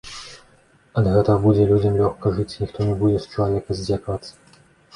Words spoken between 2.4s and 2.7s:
і